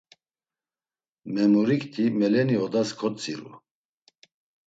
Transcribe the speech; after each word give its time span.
Memurikti 1.33 2.05
meleni 2.23 2.57
odas 2.63 2.93
kotziru. 3.03 3.53